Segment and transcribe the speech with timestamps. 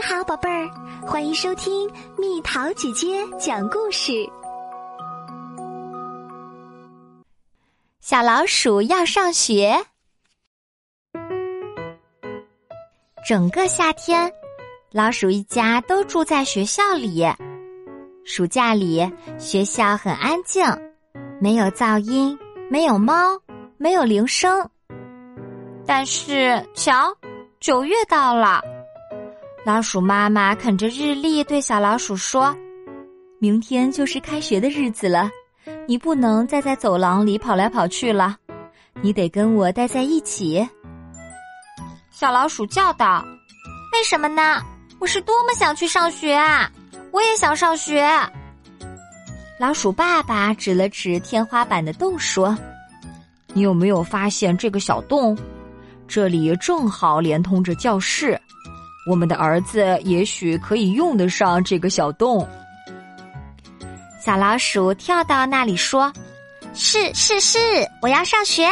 [0.00, 0.70] 你好，宝贝儿，
[1.06, 4.26] 欢迎收听蜜桃姐姐讲故事。
[8.00, 9.78] 小老鼠要上学，
[13.28, 14.32] 整个夏天，
[14.90, 17.22] 老鼠一家都住在学校里。
[18.24, 19.06] 暑假里，
[19.38, 20.64] 学校很安静，
[21.38, 22.38] 没有噪音，
[22.70, 23.38] 没有猫，
[23.76, 24.66] 没有铃声。
[25.86, 27.14] 但是，瞧，
[27.60, 28.62] 九月到了。
[29.62, 32.56] 老鼠妈妈啃着日历，对小老鼠说
[33.38, 35.30] ：“明天就是开学的日子了，
[35.86, 38.34] 你不能再在走廊里跑来跑去了，
[39.02, 40.66] 你得跟我待在一起。”
[42.10, 43.22] 小老鼠叫道
[43.92, 44.62] ：“为什么呢？
[44.98, 46.70] 我是多么想去上学啊！
[47.10, 48.08] 我也想上学。”
[49.60, 52.56] 老鼠爸爸指了指天花板的洞，说
[53.52, 55.36] ：“你有没有发现这个小洞？
[56.08, 58.40] 这里正好连通着教室。”
[59.06, 62.46] 我们的儿子也许可以用得上这个小洞。
[64.20, 66.12] 小老鼠跳到那里说
[66.74, 67.58] ：“是是是，
[68.02, 68.68] 我要上学，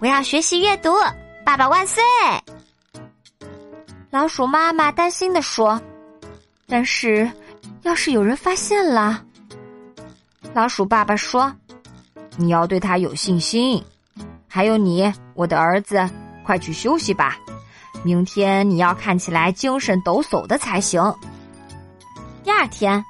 [0.00, 0.92] 我要学习阅读。
[1.44, 2.02] 爸爸万岁！”
[4.10, 5.80] 老鼠妈妈担心的说
[6.66, 7.30] ：“但是，
[7.82, 9.24] 要是有人发现了？”
[10.52, 11.54] 老鼠爸爸说
[12.36, 13.82] ：“你要对他有信心。
[14.48, 16.04] 还有你，我的儿子，
[16.44, 17.38] 快去休息吧。”
[18.02, 21.02] 明天你要看起来精神抖擞的才行。
[22.42, 23.04] 第二天，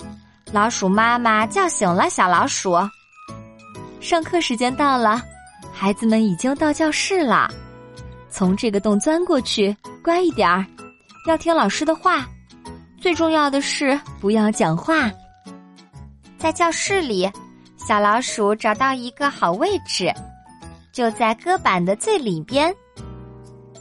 [0.52, 2.76] 老鼠妈妈叫醒了小老鼠。
[4.00, 5.22] 上课时间到了，
[5.72, 7.48] 孩子们已经到教室了。
[8.28, 10.66] 从这个洞钻过去，乖一点儿，
[11.26, 12.26] 要听老师的话。
[13.00, 15.10] 最重要的是不要讲话。
[16.36, 17.30] 在教室里，
[17.76, 20.12] 小老鼠找到一个好位置，
[20.92, 22.74] 就在搁板的最里边。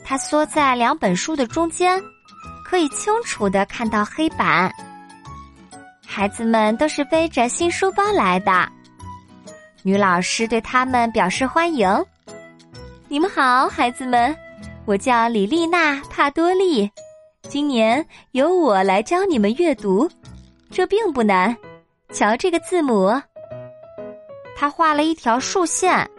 [0.10, 2.02] 它缩在两本书的中间，
[2.66, 4.74] 可以清楚的看到黑板。
[6.04, 8.68] 孩子们都是背着新书包来的，
[9.84, 11.88] 女老师对他们表示欢迎。
[13.08, 14.36] 你们好，孩子们，
[14.86, 16.90] 我叫李丽娜·帕多利，
[17.48, 20.10] 今年由我来教你们阅读，
[20.72, 21.56] 这并不难。
[22.12, 23.14] 瞧这个字母，
[24.58, 26.10] 他画了一条竖线，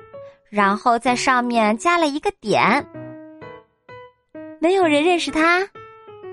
[0.49, 2.87] 然后在上面加了一个点。
[4.61, 5.67] 没有人认识它，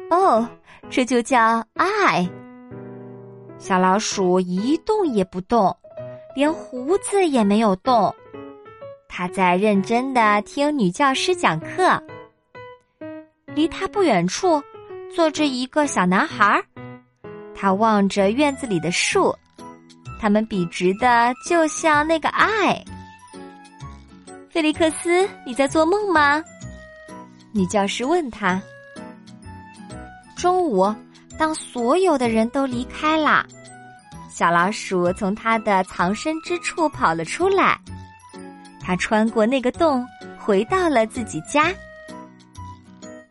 [0.09, 0.47] 哦，
[0.89, 2.29] 这就叫爱。
[3.57, 5.75] 小老鼠一动也不动，
[6.35, 8.13] 连胡子也没有动。
[9.07, 12.01] 它在认真的听女教师讲课。
[13.55, 14.61] 离他不远处
[15.15, 16.63] 坐着一个小男孩儿，
[17.55, 19.33] 他望着院子里的树，
[20.19, 22.83] 它们笔直的，就像那个爱。
[24.49, 26.43] 菲利克斯，你在做梦吗？
[27.57, 28.61] 女教师问他
[30.37, 30.93] ：“中午，
[31.39, 33.43] 当所有的人都离开了，
[34.29, 37.75] 小老鼠从它的藏身之处跑了出来。
[38.79, 40.05] 它穿过那个洞，
[40.37, 41.73] 回到了自己家。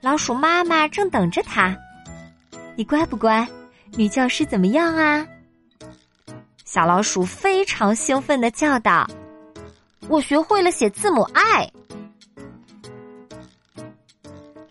[0.00, 1.76] 老鼠妈妈正等着它。
[2.74, 3.46] 你乖不乖？
[3.92, 5.24] 女教师怎么样啊？”
[6.66, 9.08] 小老鼠非常兴奋的叫道
[10.10, 11.70] ：“我学会了写字母 I。”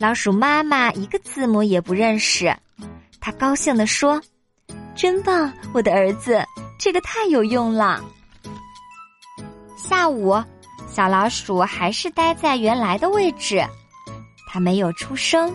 [0.06, 2.56] 老鼠妈妈一个字母也不认识，
[3.20, 4.22] 她高兴地说
[4.96, 6.46] ：“真棒，我的儿子，
[6.78, 8.00] 这个太有用了。”
[9.76, 10.36] 下午，
[10.88, 13.66] 小老鼠还是待在原来的位置，
[14.48, 15.52] 它没有出声，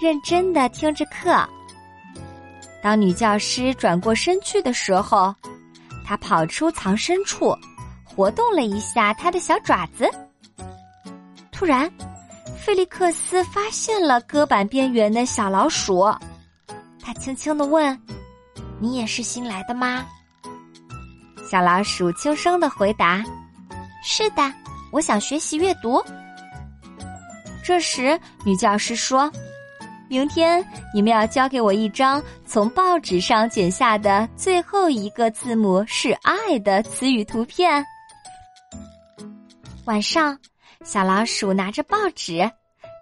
[0.00, 1.46] 认真的听着课。
[2.82, 5.34] 当女教师转过身去的时候，
[6.02, 7.54] 它跑出藏身处，
[8.06, 10.10] 活动了一下它的小爪子。
[11.50, 11.92] 突然。
[12.64, 16.04] 菲利克斯发现了搁板边缘的小老鼠，
[17.00, 18.00] 他轻轻的问
[18.78, 20.06] ：“你也是新来的吗？”
[21.50, 23.22] 小老鼠轻声的回答
[24.04, 24.42] ：“是的，
[24.92, 26.02] 我想学习阅读。”
[27.64, 29.30] 这时，女教师说
[30.08, 37.84] ：“明天你们要交给我一张从报纸上剪下的最后一个字母是‘爱’的词语图片。”
[39.84, 40.38] 晚上。
[40.84, 42.50] 小老鼠拿着报纸，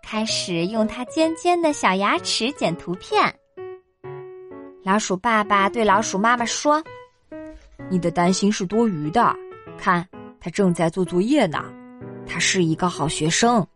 [0.03, 3.35] 开始用它尖尖的小牙齿剪图片。
[4.83, 6.83] 老鼠爸爸对老鼠妈妈说
[7.89, 9.35] ：“你的担心是多余的，
[9.79, 10.07] 看，
[10.39, 11.65] 他正在做作业呢。
[12.27, 13.67] 他是一个好学生。”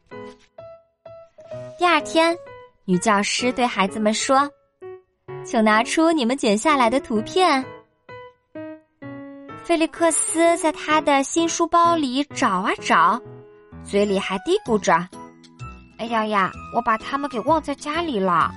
[1.79, 2.37] 第二天，
[2.85, 4.49] 女教师对孩子们说
[5.45, 7.65] ：“请拿出你们剪下来的图片。”
[9.65, 13.21] 菲利克斯在他的新书包里找啊找。
[13.85, 14.95] 嘴里还嘀咕着
[15.99, 18.53] ：“哎呀呀，我把它们给忘在家里了。”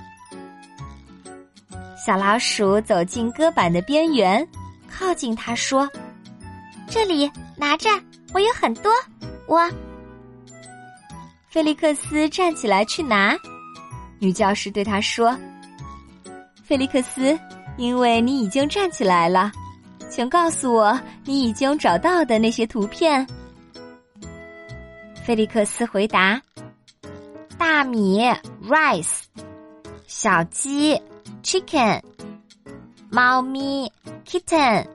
[2.04, 4.46] 小老鼠走进搁板的边缘，
[4.90, 5.88] 靠近它说
[6.88, 7.88] ：“这里拿着，
[8.32, 8.90] 我有很多。”
[9.46, 9.70] 我。
[11.48, 13.36] 菲利克斯站起来去拿，
[14.18, 15.36] 女教师对他说
[16.62, 17.38] ：“菲利克斯，
[17.76, 19.50] 因为你已经站起来了，
[20.08, 23.26] 请告诉我你已经找到的那些图片。”
[25.28, 26.40] 菲利克斯回答
[27.58, 28.22] ：“大米
[28.66, 29.24] （rice），
[30.06, 30.98] 小鸡
[31.42, 32.00] （chicken），
[33.10, 33.92] 猫咪
[34.24, 34.86] （kitten）。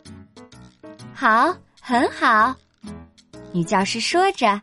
[1.14, 2.56] 好，很好。”
[3.54, 4.60] 女教师说着。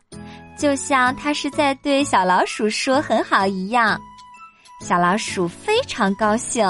[0.57, 3.97] 就像他是在对小老鼠说“很好”一样，
[4.81, 6.67] 小老鼠非常高兴。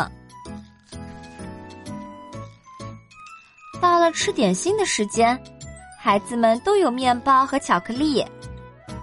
[3.82, 5.42] 到了吃点心的时间，
[5.98, 8.24] 孩子们都有面包和巧克力，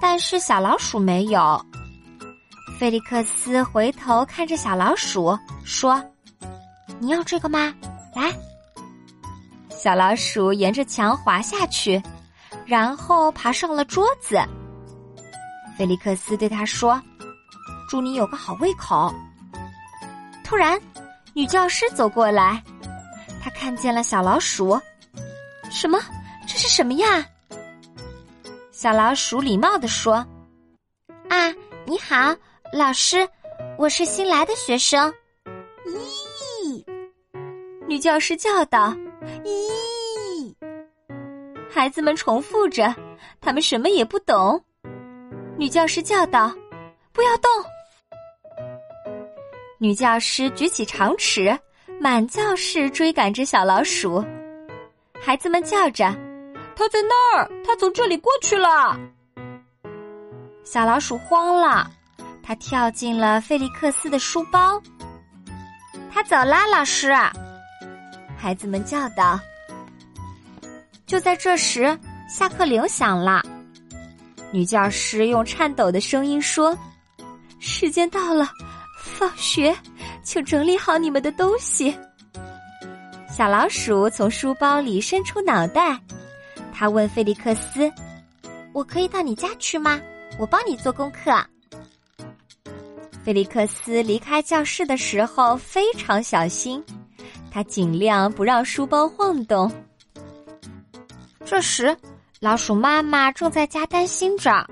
[0.00, 1.64] 但是小老鼠没有。
[2.78, 6.02] 菲利克斯回头看着小老鼠说
[7.00, 7.74] ：“你要这个吗？
[8.14, 8.32] 来。”
[9.70, 12.00] 小老鼠沿着墙滑下去，
[12.66, 14.40] 然后爬上了桌子。
[15.76, 17.00] 菲利克斯对他说
[17.88, 19.12] ：“祝你有个好胃口。”
[20.44, 20.80] 突然，
[21.34, 22.62] 女教师走过来，
[23.42, 24.80] 她看见了小老鼠。
[25.70, 25.98] 什么？
[26.46, 27.24] 这是什么呀？
[28.78, 30.24] 小老鼠礼貌地说
[31.28, 31.52] ：“啊，
[31.84, 32.32] 你好，
[32.72, 33.28] 老师，
[33.76, 35.12] 我是新来的学生。”
[35.84, 36.84] 咦，
[37.88, 38.96] 女教师叫道
[39.42, 40.54] ：“咦！”
[41.68, 42.94] 孩子们重复着，
[43.40, 44.64] 他们什么也不懂。
[45.56, 46.54] 女教师叫道
[47.10, 47.50] ：“不要动！”
[49.78, 51.52] 女教师举起长尺，
[52.00, 54.24] 满教室追赶着小老鼠。
[55.20, 56.14] 孩子们叫着
[56.78, 57.50] ：“它在那儿！
[57.66, 58.96] 它从这里过去了！”
[60.62, 61.90] 小老鼠慌了，
[62.40, 64.80] 它跳进了费利克斯的书包。
[66.08, 67.12] 它走啦，老师！
[68.36, 69.40] 孩子们叫道。
[71.04, 71.98] 就在这时，
[72.28, 73.42] 下课铃响了。
[74.52, 76.78] 女教师用颤抖的声音说
[77.58, 78.48] ：“时间到了，
[79.02, 79.76] 放学，
[80.22, 81.92] 请整理好你们的东西。”
[83.28, 85.98] 小老鼠从书包里伸出脑袋，
[86.78, 87.92] 他问菲利克斯
[88.72, 90.00] ：“我可以到你家去吗？
[90.38, 91.32] 我帮你做功课。”
[93.24, 96.80] 菲利克斯离开教室的时候非常小心，
[97.50, 99.68] 他尽量不让书包晃动。
[101.44, 101.96] 这时。
[102.40, 104.64] 老鼠妈妈正在家担心着：“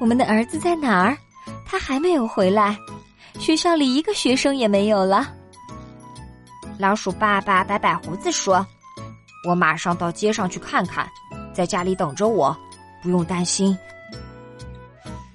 [0.00, 1.16] 我们的儿子在哪儿？
[1.64, 2.76] 他还没有回来。
[3.38, 5.32] 学校里一个学生也没有了。”
[6.76, 8.66] 老鼠爸爸摆摆胡子说
[9.46, 11.08] ：“我马上到街上去看看，
[11.54, 12.56] 在家里等着我，
[13.02, 13.76] 不用担心。”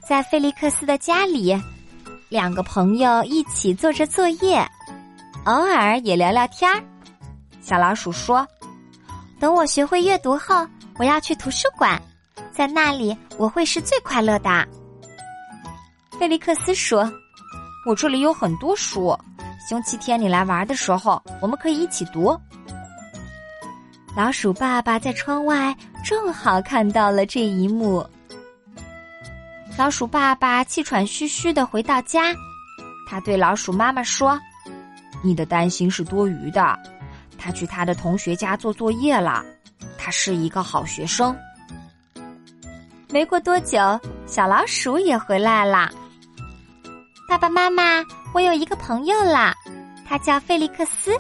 [0.08, 1.58] 在菲利克斯的家里，
[2.30, 4.68] 两个朋友一起做着作业，
[5.46, 6.84] 偶尔也聊聊天儿。
[7.62, 8.46] 小老鼠说
[9.40, 10.68] ：“等我学会阅读后。”
[11.00, 12.00] 我要去图书馆，
[12.52, 14.68] 在那里我会是最快乐的。
[16.20, 17.12] 菲利克斯说
[17.88, 19.18] ：“我这里有很多书，
[19.68, 22.40] 星期天你来玩的时候，我们可以一起读。”
[24.14, 25.74] 老鼠爸爸在窗外
[26.04, 28.06] 正好看到了这一幕。
[29.78, 32.34] 老鼠爸爸气喘吁吁的回到家，
[33.08, 34.38] 他对老鼠妈妈说
[35.24, 36.78] ：“你的担心是多余的，
[37.38, 39.46] 他去他的同学家做作业了。”
[39.98, 41.36] 他是一个好学生。
[43.10, 43.80] 没过多久，
[44.26, 45.90] 小老鼠也回来了。
[47.30, 48.04] 爸爸妈妈，
[48.34, 49.56] 我有一个朋友啦，
[50.06, 51.12] 他叫菲利克斯，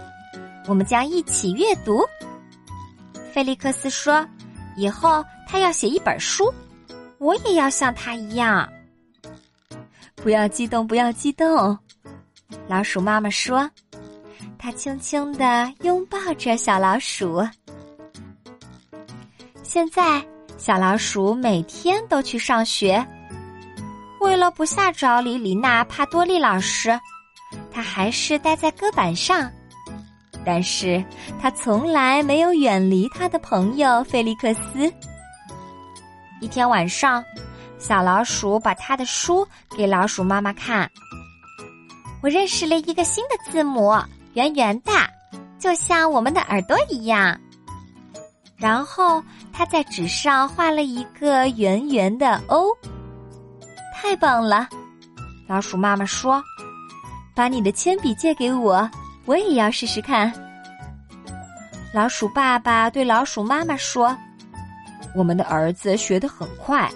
[0.68, 2.04] 我们将一起阅读。
[3.32, 4.28] 菲利克斯说
[4.78, 6.54] ：“以后他要写一本书，
[7.18, 8.68] 我也要像他一样。”
[10.16, 11.78] 不要激动，不要激动，
[12.68, 13.70] 老鼠妈妈说。
[14.58, 17.42] 她轻轻的拥抱着小老鼠。
[19.64, 20.24] 现在，
[20.56, 23.04] 小老鼠每天都去上学。
[24.20, 26.92] 为了不吓着里里娜·帕多利老师，
[27.72, 29.52] 他还是待在搁板上。
[30.46, 31.04] 但是
[31.40, 34.92] 他从来没有远离他的朋友菲利克斯。
[36.40, 37.24] 一天晚上，
[37.78, 40.90] 小老鼠把他的书给老鼠妈妈看。
[42.22, 43.96] 我认识了一个新的字母，
[44.34, 44.92] 圆圆的，
[45.60, 47.40] 就像我们的耳朵一样。
[48.58, 52.68] 然后他在纸上画了一个圆圆的 O，
[53.94, 54.70] 太棒了！
[55.48, 56.44] 老鼠妈妈说
[57.36, 58.88] ：“把你的铅笔借给我，
[59.32, 60.30] 我也要试试看。
[61.94, 64.14] 老鼠爸爸对老鼠妈妈说
[65.16, 66.90] 我们的儿子学得很快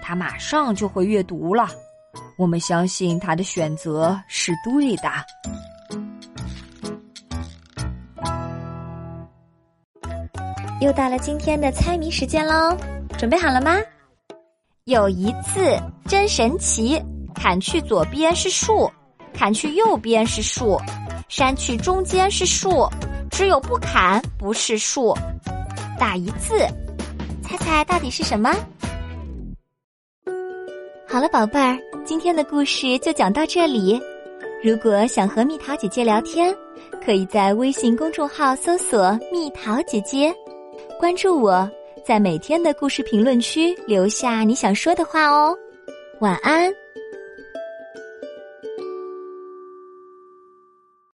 [0.00, 1.68] 他马上就会阅读了
[2.38, 5.10] 我们相信他的选择是对的。
[10.80, 12.74] 又到了今天的猜谜时间喽
[13.18, 13.76] 准备好了吗？
[14.84, 16.98] 有一次真神奇
[17.34, 18.90] 砍去左边是树
[19.34, 20.80] 砍去右边是树
[21.28, 22.88] 删去中间是树，
[23.30, 25.14] 只有不砍不是树。
[25.98, 26.58] 打一字，
[27.42, 28.54] 猜猜到底是什么？
[31.08, 34.00] 好了，宝贝儿，今天的故事就讲到这里。
[34.62, 36.54] 如果想和蜜桃姐姐聊天，
[37.04, 40.32] 可以在微信公众号搜索“蜜桃姐姐”，
[40.98, 41.68] 关注我，
[42.04, 45.56] 在每天的故事评论区留下你想说的话哦。
[46.20, 46.72] 晚安。